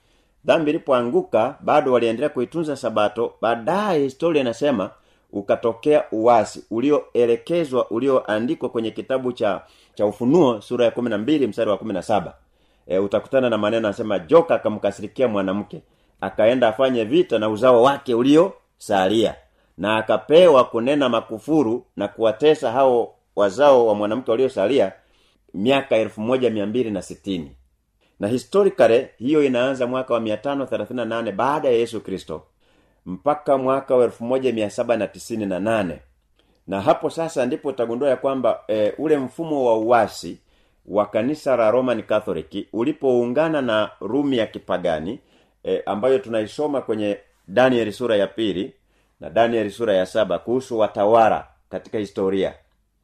Dhambi 0.46 0.70
ilipoanguka 0.72 1.56
bado 1.62 1.94
waliendelea 1.94 2.30
kuitunza 2.30 2.76
sabato. 2.76 3.34
Baadaye 3.42 4.04
historia 4.04 4.42
inasema 4.42 4.90
ukatokea 5.34 6.04
uwasi 6.12 6.64
ulioelekezwa 6.72 7.90
ulioandikwa 7.90 8.70
kwenye 8.70 8.92
kitabu 8.92 9.32
cha 9.34 9.62
cha 9.96 10.06
ufunuo 10.06 10.62
sura 10.62 10.86
ya 10.86 10.92
kumi 10.92 11.10
na 11.10 11.18
mbili 11.18 11.48
mstari 11.48 11.70
wa 11.70 11.78
kumi 11.78 11.94
na 11.94 12.02
saba. 12.02 12.34
E, 12.88 12.98
utakutana 13.00 13.50
na 13.50 13.58
maneno 13.58 13.88
anasema 13.88 14.20
joka 14.20 14.56
akamkasirikia 14.56 15.28
mwanamke 15.28 15.82
akaenda 16.22 16.68
afanye 16.68 17.04
vita 17.04 17.40
na 17.40 17.50
uzao 17.50 17.84
wake 17.84 18.14
uliosalia 18.14 19.36
na 19.78 19.98
akapewa 19.98 20.64
kunena 20.64 21.10
makufuru 21.10 21.86
na 21.96 22.08
kuwatesa 22.08 22.72
hao 22.72 23.14
wazao 23.36 23.88
wa 23.88 23.96
mwanamke 23.96 24.32
waliosalia 24.32 24.92
miaka 25.54 25.96
elfu 25.96 26.22
moja 26.22 26.50
mia 26.50 26.66
mbili 26.66 26.92
na 26.92 27.02
sitini. 27.02 27.52
Na 28.20 28.28
historically 28.28 29.08
hiyo 29.18 29.44
inaanza 29.44 29.88
mwaka 29.88 30.14
wa 30.14 30.20
538 30.20 31.32
baada 31.32 31.68
ya 31.70 31.74
yesu 31.76 32.02
kristo 32.02 32.42
mpaka 33.08 33.58
mwaka 33.58 33.96
wa 33.96 34.08
1798 34.08 35.98
na 36.68 36.82
hapo 36.82 37.10
sasa 37.10 37.46
ndipo 37.46 37.68
utagundua 37.70 38.10
ya 38.10 38.16
kwamba 38.16 38.60
e, 38.68 38.94
ule 38.98 39.18
mfumo 39.18 39.66
wa 39.66 39.78
uwasi 39.78 40.38
wa 40.86 41.06
kanisa 41.06 41.56
la 41.56 41.72
roman 41.72 42.04
catholic 42.04 42.68
ulipoungana 42.74 43.62
na 43.62 43.90
rumi 44.00 44.38
ya 44.38 44.48
kipagani 44.48 45.20
e, 45.64 45.84
ambayo 45.86 46.20
tunaisoma 46.20 46.82
kwenye 46.82 47.18
danieli 47.48 47.92
sura 47.92 48.16
ya 48.16 48.28
pili 48.28 48.74
na 49.20 49.30
danieli 49.30 49.70
sura 49.72 49.94
ya 49.94 50.06
saba 50.06 50.40
kuhusu 50.40 50.80
watawala 50.80 51.48
katika 51.70 51.98
historia 51.98 52.54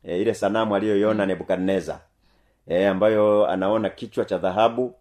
e, 0.04 0.18
ile 0.22 0.34
sanamu 0.34 0.76
aliyoiona 0.76 1.26
nebukadnezar 1.26 2.00
e, 2.68 2.86
ambayo 2.88 3.48
anaona 3.48 3.90
kichwa 3.90 4.26
cha 4.26 4.38
dhahabu 4.38 4.96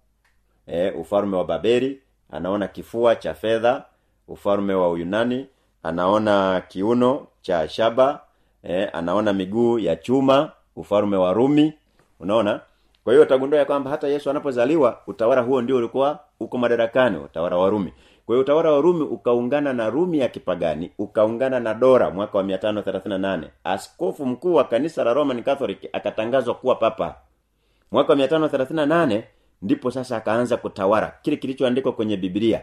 e, 0.66 0.90
ufalme 0.90 1.36
wa 1.36 1.44
babeli 1.44 2.00
anaona 2.30 2.68
kifua 2.68 3.16
cha 3.16 3.34
fedha 3.34 3.84
ufalme 4.32 4.74
wa 4.74 4.90
uyunani 4.90 5.46
anaona 5.82 6.62
kiuno 6.68 7.26
cha 7.42 7.68
shaba 7.68 8.20
e, 8.64 8.84
anaona 8.84 9.32
miguu 9.32 9.78
ya 9.78 9.96
chuma 9.96 10.52
ufalme 10.76 11.16
wa 11.16 11.32
rumi 11.32 11.72
unaona? 12.20 12.60
Kwa 13.04 13.12
hiyo 13.12 13.22
utagundua 13.22 13.58
ya 13.58 13.64
kwamba 13.64 13.90
hata 13.90 14.08
yesu 14.08 14.30
anapozaliwa 14.30 14.98
utawala 15.06 15.40
huo 15.42 15.62
ndio 15.62 15.76
ulikuwa 15.76 16.18
uko 16.40 16.58
madarakani 16.58 17.16
utawala 17.16 17.56
wa 17.56 17.70
rumi. 17.70 17.92
Kwa 18.26 18.34
hiyo 18.34 18.40
utawala 18.42 18.70
wa 18.72 18.80
rumi 18.80 19.02
ukaungana 19.02 19.72
na 19.72 19.90
rumi 19.90 20.18
ya 20.18 20.28
kipagani 20.28 20.90
ukaungana 20.98 21.60
na 21.60 21.74
dora 21.74 22.10
mwaka 22.10 22.38
wa 22.38 22.44
538 22.44 23.42
askofu 23.64 24.26
mkuu 24.26 24.54
wa 24.54 24.64
kanisa 24.64 25.04
la 25.04 25.12
roman 25.14 25.42
catholic 25.42 25.88
akatangazwa 25.92 26.54
kuwa 26.54 26.74
papa. 26.74 27.14
Mwaka 27.90 28.12
wa 28.12 28.18
538 28.18 29.22
ndipo 29.62 29.90
sasa 29.90 30.16
akaanza 30.16 30.56
kutawala 30.56 31.12
kile 31.22 31.36
kilichoandikwa 31.36 31.92
kwenye 31.92 32.16
biblia 32.16 32.62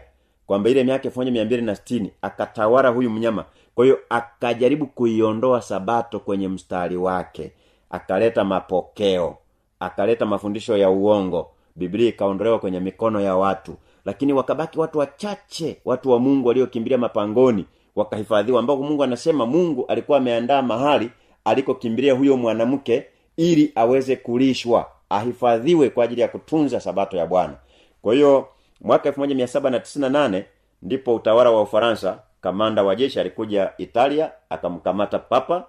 kwamba 0.50 0.70
ile 0.70 0.84
miaka 0.84 1.08
1260 1.08 2.06
akatawala 2.22 2.88
huyu 2.88 3.10
mnyama. 3.10 3.44
Kwa 3.74 3.84
hiyo 3.84 3.98
akajaribu 4.08 4.86
kuiondoa 4.86 5.62
sabato 5.62 6.20
kwenye 6.20 6.48
mstari 6.48 6.96
wake 6.96 7.52
akaleta 7.90 8.44
mapokeo 8.44 9.36
akaleta 9.80 10.26
mafundisho 10.26 10.76
ya 10.76 10.90
uongo. 10.90 11.50
Biblia 11.76 12.08
ikaondolewa 12.08 12.58
kwenye 12.58 12.80
mikono 12.80 13.20
ya 13.20 13.36
watu 13.36 13.74
lakini 14.04 14.32
wakabaki 14.32 14.78
watu 14.80 14.98
wachache 14.98 15.80
watu 15.84 16.10
wa 16.10 16.18
mungu 16.18 16.48
waliokimbilia 16.48 16.98
mapangoni 16.98 17.64
wakahifadhiwa 17.96 18.60
ambao 18.60 18.76
mungu 18.76 19.04
anasema 19.04 19.46
mungu 19.46 19.86
alikuwa 19.86 20.18
ameandaa 20.18 20.62
mahali 20.62 21.10
alikokimbilia 21.44 22.14
huyo 22.14 22.36
mwanamke 22.36 23.06
ili 23.36 23.72
aweze 23.74 24.16
kulishwa 24.16 24.86
ahifadhiwe 25.10 25.90
kwa 25.90 26.04
ajili 26.04 26.20
ya 26.20 26.28
kutunza 26.28 26.80
sabato 26.80 27.16
ya 27.16 27.26
bwana. 27.26 27.54
Kwa 28.02 28.14
hiyo 28.14 28.48
mwaka 28.80 29.10
1798 29.10 30.44
ndipo 30.82 31.14
utawala 31.14 31.50
wa 31.50 31.62
ufaransa 31.62 32.18
kamanda 32.40 32.82
wa 32.82 32.96
jeshi 32.96 33.20
alikuja 33.20 33.72
italia 33.78 34.32
akamkamata 34.50 35.18
papa 35.18 35.64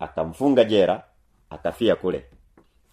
akamfunga 0.00 0.64
jera 0.64 1.02
akafia 1.50 1.96
kule. 1.96 2.24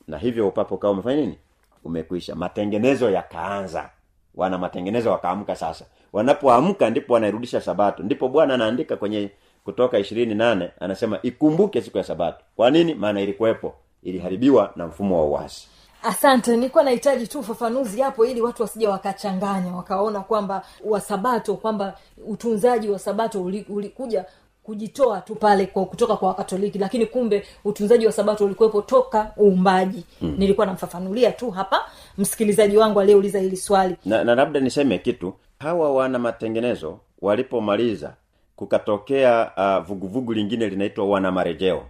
Na 0.08 0.18
hivyo 0.18 0.48
upapa 0.48 0.76
ukawa 0.76 0.94
umefanya 0.94 1.22
nini? 1.22 1.38
Umekwisha. 1.84 2.36
Matengenezo 2.36 3.10
yakaanza. 3.10 3.90
Wana 4.36 4.58
matengenezo 4.58 5.12
wakaamka 5.12 5.56
sasa. 5.56 5.86
Wanapoamka 6.14 6.90
ndipo 6.90 7.14
wanairudisha 7.14 7.62
sabato. 7.62 8.04
Ndipo 8.04 8.28
bwana 8.30 8.54
anaandika 8.54 8.96
kwenye 8.98 9.32
kutoka 9.64 10.00
ishirini 10.00 10.36
nane 10.36 10.72
anasema 10.80 11.20
ikumbuke 11.24 11.82
siku 11.82 11.98
ya 11.98 12.04
sabato. 12.04 12.44
Kwa 12.56 12.72
nini? 12.72 12.94
Maana 12.94 13.22
ilikuwepo. 13.22 13.74
Iliharibiwa 14.04 14.74
na 14.76 14.88
mfumo 14.88 15.18
wa 15.20 15.26
uasi 15.26 15.68
asante 16.04 16.56
nilikuwa 16.58 16.84
nahitaji 16.84 17.28
tu 17.28 17.40
ufafanuzi 17.40 18.02
hapo 18.02 18.26
ili 18.26 18.42
watu 18.42 18.62
wasija 18.62 18.90
wakachanganya 18.90 19.72
wakaona 19.76 20.20
kwamba 20.20 20.62
wasabato 20.86 21.56
kwamba 21.56 21.98
utunzaji 22.28 22.90
wa 22.90 23.00
sabato 23.00 23.44
uli- 23.44 23.66
ulikuja 23.70 24.26
kujitoa 24.64 25.22
tu 25.22 25.36
pale 25.36 25.66
kwa 25.66 25.86
kutoka 25.86 26.18
kwa 26.18 26.28
wakatoliki 26.28 26.78
lakini 26.80 27.06
kumbe 27.06 27.48
utunzaji 27.66 28.06
wa 28.06 28.12
sabato 28.12 28.46
ulikuwepo 28.46 28.82
toka 28.82 29.32
uumbaji. 29.40 30.04
Mm. 30.22 30.36
nilikuwa 30.38 30.66
namfafanulia 30.66 31.32
tu 31.32 31.52
hapa 31.52 31.86
msikilizaji 32.18 32.78
wangu 32.78 33.00
aliyeuliza 33.00 33.40
hili 33.40 33.58
swali. 33.58 33.96
Na, 34.06 34.24
na 34.24 34.36
labda 34.36 34.60
niseme 34.60 34.98
kitu. 34.98 35.34
Hawa 35.60 35.92
wana 35.94 36.20
matengenezo 36.20 37.00
walipomaliza 37.22 38.14
kukatokea 38.56 39.52
uh, 39.58 39.86
vuguvugu 39.88 40.34
lingine 40.34 40.68
linaitwa 40.70 41.06
wana 41.08 41.32
marejeo 41.32 41.84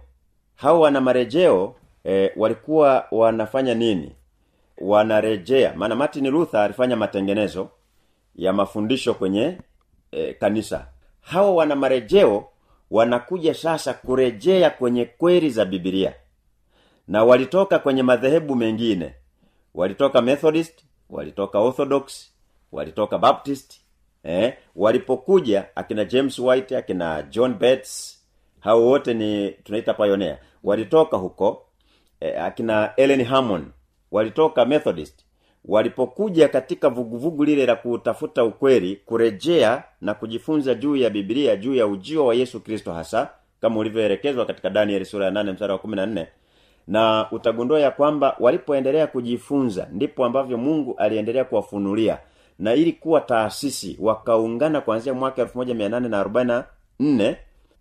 hawa 0.56 0.78
wana 0.80 1.00
marejeo 1.00 1.74
eh, 2.04 2.30
walikuwa 2.36 3.06
wanafanya 3.10 3.74
nini? 3.74 4.12
Wanarejea. 4.78 5.74
Maana 5.76 5.94
martin 5.94 6.30
luther 6.30 6.60
alifanya 6.60 6.96
matengenezo 6.96 7.70
ya 8.36 8.52
mafundisho 8.52 9.14
kwenye 9.14 9.58
e, 10.12 10.32
kanisa. 10.34 10.86
Hawa 11.20 11.50
wana 11.54 11.76
marejeo 11.76 12.48
wanakuja 12.90 13.54
sasa 13.54 13.94
kurejea 13.94 14.70
kwenye 14.70 15.04
kweli 15.04 15.50
za 15.50 15.64
bibilia 15.64 16.14
na 17.08 17.24
walitoka 17.24 17.78
kwenye 17.78 18.02
madhehebu 18.02 18.56
mengine. 18.56 19.14
Walitoka 19.74 20.22
methodist 20.22 20.84
walitoka 21.10 21.58
orthodox 21.58 22.32
walitoka 22.72 23.18
baptist 23.18 23.80
eh, 24.24 24.54
walipokuja 24.76 25.64
akina 25.74 26.04
james 26.04 26.38
white 26.38 26.72
akina 26.72 27.22
john 27.22 27.54
Bates 27.54 28.18
hao 28.60 28.82
wote 28.86 29.14
ni 29.14 29.50
tunaita 29.50 29.94
pioneer. 29.94 30.38
Walitoka 30.64 31.16
huko 31.16 31.64
eh, 32.20 32.42
akina 32.44 32.92
ellen 32.96 33.24
hammond 33.24 33.64
walitoka 34.10 34.64
methodist 34.64 35.24
walipokuja 35.64 36.48
katika 36.48 36.88
vuguvugu 36.88 37.44
lile 37.44 37.66
la 37.66 37.76
kutafuta 37.76 38.44
ukweli 38.44 38.96
kurejea 38.96 39.84
na 40.00 40.14
kujifunza 40.14 40.74
juu 40.74 40.96
ya 40.96 41.10
biblia 41.10 41.56
juu 41.56 41.74
ya 41.74 41.86
ujio 41.86 42.26
wa 42.26 42.34
yesu 42.34 42.60
kristo 42.60 42.92
hasa 42.92 43.30
kama 43.60 43.76
ulivyoelekezwa 43.80 44.46
katika 44.46 44.70
danieli 44.70 45.04
sura 45.04 45.24
ya 45.24 45.30
8 45.30 45.52
mstari 45.52 45.72
wa 45.72 45.78
14 45.78 46.26
na 46.86 47.26
utagundua 47.30 47.80
ya 47.80 47.90
kwamba 47.90 48.36
walipoendelea 48.40 49.06
kujifunza 49.06 49.88
ndipo 49.92 50.24
ambavyo 50.24 50.58
mungu 50.58 50.94
aliendelea 50.98 51.44
kuwafunulia. 51.44 52.18
Na 52.58 52.74
ili 52.74 52.92
kuwa 52.92 53.20
taasisi 53.20 53.96
wakaungana 54.00 54.80
kuanzia 54.80 55.14
mwaka 55.14 55.42
1844 55.44 57.36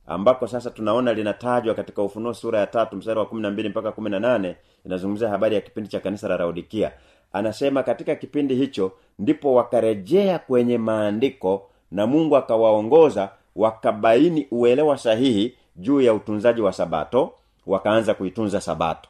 ambako 0.08 0.48
sasa 0.48 0.70
tunaona 0.70 1.14
linatajwa 1.14 1.76
katika 1.76 2.02
ufunuo 2.04 2.34
sura 2.34 2.60
ya 2.60 2.68
tatu 2.68 2.96
mstari 2.96 3.20
wa 3.20 3.26
12 3.26 3.70
mpaka 3.70 3.90
18 3.90 4.56
inazungumzia 4.86 5.30
habari 5.30 5.56
ya 5.56 5.62
kipindi 5.62 5.90
cha 5.90 6.00
kanisa 6.00 6.28
la 6.28 6.38
laodikia. 6.38 6.92
Anasema 7.34 7.84
katika 7.84 8.16
kipindi 8.16 8.56
hicho 8.56 8.92
ndipo 9.20 9.54
wakarejea 9.54 10.40
kwenye 10.40 10.78
maandiko 10.78 11.70
na 11.92 12.08
mungu 12.08 12.38
akawaongoza 12.38 13.30
wakabaini 13.56 14.48
uelewa 14.52 14.98
sahihi 14.98 15.54
juu 15.76 16.02
ya 16.02 16.14
utunzaji 16.14 16.62
wa 16.62 16.74
sabato 16.74 17.32
wakaanza 17.66 18.14
kuitunza 18.14 18.62
sabato. 18.62 19.10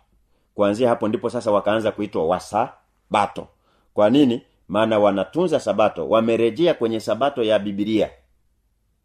Kuanzia 0.55 0.89
hapo 0.89 1.07
ndipo 1.07 1.29
sasa 1.29 1.51
wakaanza 1.51 1.91
kuitwa 1.91 2.25
wasabato. 2.27 3.47
Kwa 3.93 4.09
nini? 4.09 4.41
Maana 4.67 4.99
wanatunza 4.99 5.59
sabato 5.59 6.09
wamerejea 6.09 6.73
kwenye 6.73 6.99
sabato 6.99 7.43
ya 7.43 7.59
bibilia 7.59 8.09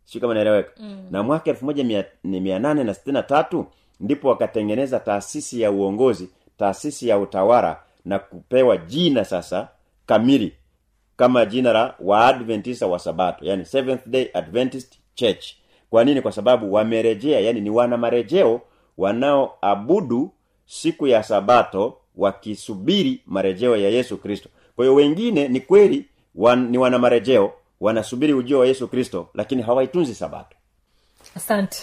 sio 0.05 0.21
kama 0.21 0.35
naeleweka. 0.35 0.71
Mm. 0.81 1.07
na 1.11 1.23
mwaka 1.23 1.51
elfu 1.51 1.65
moja 1.65 1.85
mia- 1.85 2.05
ni 2.25 2.41
mia 2.41 2.59
nane 2.59 2.85
na 2.85 2.95
sitini 2.95 3.15
na 3.15 3.23
tatu 3.23 3.67
ndipo 4.01 4.29
wakatengeneza 4.29 5.01
taasisi 5.01 5.61
ya 5.61 5.71
uongozi 5.71 6.29
taasisi 6.59 7.09
ya 7.09 7.19
utawala 7.19 7.81
na 8.05 8.19
kupewa 8.19 8.77
jina 8.77 9.25
sasa 9.25 9.69
kamili 10.07 10.53
kama 11.17 11.47
jina 11.47 11.73
la 11.73 11.95
waadventista 12.01 12.87
wa 12.87 12.99
sabato 12.99 13.45
yani 13.45 13.65
seventh 13.65 14.07
day 14.09 14.29
adventist 14.35 14.99
church. 15.15 15.47
Kwa 15.91 16.05
nini? 16.05 16.21
Kwa 16.23 16.33
sababu 16.33 16.73
wamerejea 16.73 17.41
yani 17.41 17.61
ni 17.61 17.71
wana 17.71 17.97
marejeo 17.97 18.61
wanaoabudu 18.99 20.31
siku 20.67 21.07
ya 21.07 21.23
sabato 21.23 21.97
wakisubiri 22.17 23.21
marejeo 23.27 23.77
ya 23.77 23.89
yesu 23.91 24.17
kristo. 24.19 24.49
Kwa 24.77 24.85
hiyo 24.85 24.95
wengine 24.95 25.49
ni 25.49 25.61
kweli 25.61 26.05
wan, 26.35 26.69
ni 26.71 26.79
wana 26.79 26.99
marejeo 26.99 27.53
wanasubiri 27.83 28.33
ujio 28.35 28.59
wa 28.59 28.67
yesu 28.67 28.89
kristo 28.89 29.29
lakini 29.35 29.63
hawaitunzi 29.63 30.15
sabato. 30.15 30.57
Asante. 31.37 31.79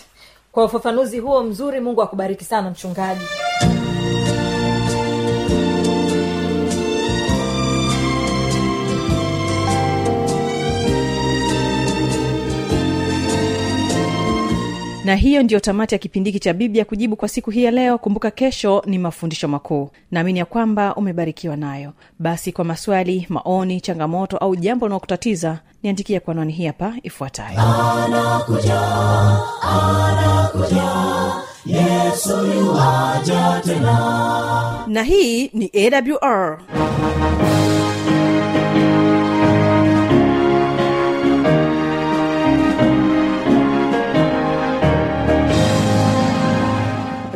Kwa 0.52 0.66
ufafanuzi 0.66 1.20
huo 1.20 1.44
mzuri 1.44 1.80
mungu 1.80 2.02
akubariki 2.02 2.44
sana 2.44 2.70
mchungaji 2.70 3.22
na 15.10 15.16
hiyo 15.16 15.44
ndiyo 15.44 15.60
tamati 15.60 15.96
ya 15.96 16.00
kipindi 16.00 16.30
hiki 16.32 16.40
cha 16.44 16.54
biblia 16.54 16.86
kujibu 16.86 17.16
kwa 17.16 17.28
siku 17.30 17.52
hii 17.52 17.64
ya 17.64 17.72
leo. 17.72 17.98
Kumbuka 17.98 18.32
kesho 18.32 18.84
ni 18.86 18.98
mafundisho 19.00 19.48
makuu. 19.48 19.90
Naamini 20.12 20.40
ya 20.40 20.46
kwamba 20.46 20.96
umebarikiwa 20.96 21.56
nayo. 21.58 21.94
Basi 22.20 22.52
kwa 22.52 22.66
maswali 22.66 23.26
maoni 23.30 23.82
changamoto 23.82 24.38
au 24.38 24.56
jambo 24.56 24.86
linalokutatiza 24.86 25.60
niandikia 25.84 26.20
kwa 26.20 26.32
anwani 26.32 26.54
hii 26.54 26.66
hapa 26.66 26.94
ifuatayo. 27.04 27.60
Anakuja 27.60 28.82
anakuja. 29.62 30.90
Yesu 31.66 32.46
yuaja 32.46 33.62
tena. 33.66 34.84
Na 34.88 35.04
hii 35.04 35.48
ni 35.54 35.72
awr 35.74 36.60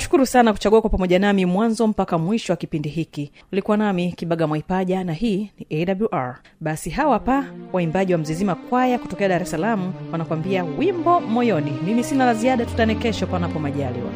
nikushukuru 0.00 0.26
sana 0.26 0.52
kuchagua 0.52 0.80
kwa 0.80 0.90
pamoja 0.90 1.18
nami 1.18 1.46
mwanzo 1.46 1.86
mpaka 1.86 2.18
mwisho 2.18 2.52
wa 2.52 2.56
kipindi 2.56 2.88
hiki. 2.88 3.32
Ulikuwa 3.52 3.76
nami 3.76 4.12
kibaga 4.12 4.46
mwaipaja 4.46 5.04
na 5.04 5.12
hii 5.12 5.50
ni 5.70 5.86
awr 6.12 6.38
basi 6.60 6.90
hawa 6.90 7.18
pa 7.18 7.44
waimbaji 7.72 8.12
wa 8.12 8.18
mzizima 8.18 8.54
kwaya 8.54 8.98
kutokea 8.98 9.28
dar 9.28 9.42
es 9.42 9.50
salaam 9.50 9.92
wanakuambia 10.12 10.64
wimbo 10.64 11.20
moyoni. 11.20 11.72
Mimi 11.86 12.04
sina 12.04 12.24
la 12.26 12.34
ziada 12.34 12.66
tutane 12.66 12.94
kesho 12.94 13.26
panapo 13.26 13.58
majaliwa 13.58 14.10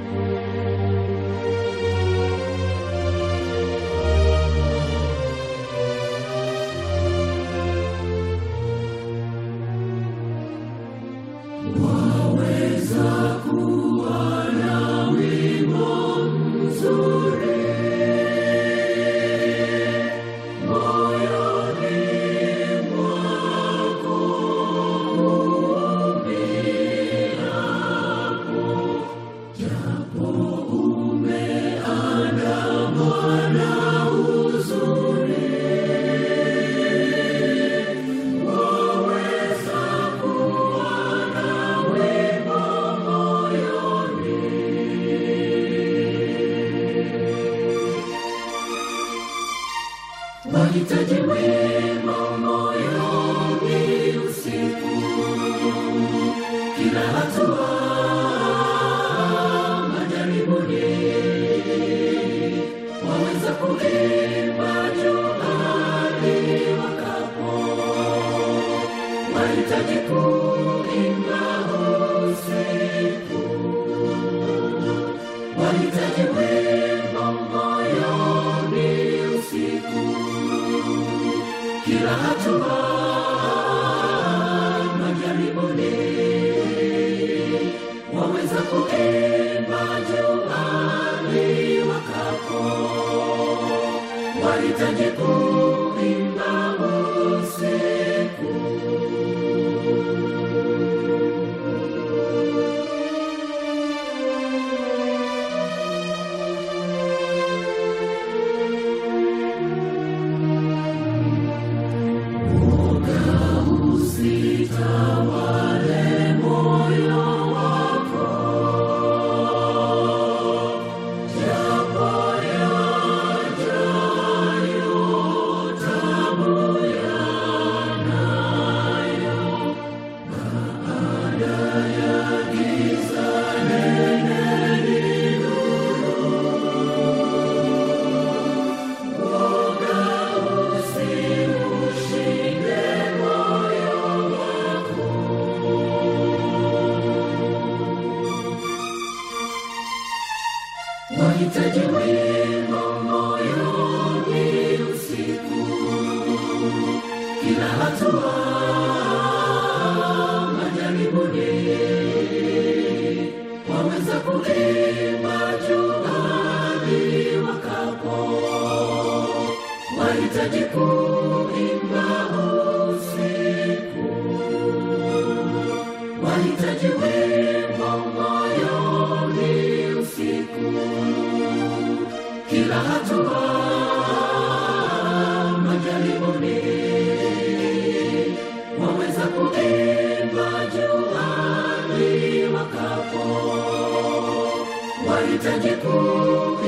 wahitaji 195.08 195.68
kuu 195.68 196.63